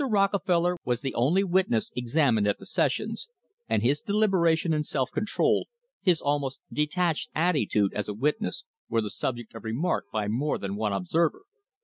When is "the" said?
1.01-1.13, 2.57-2.65, 9.03-9.11